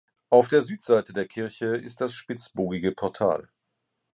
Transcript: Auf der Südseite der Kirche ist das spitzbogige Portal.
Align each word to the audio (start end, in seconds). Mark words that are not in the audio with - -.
Auf 0.31 0.47
der 0.47 0.63
Südseite 0.63 1.13
der 1.13 1.27
Kirche 1.27 1.75
ist 1.77 2.01
das 2.01 2.15
spitzbogige 2.15 2.91
Portal. 2.91 3.49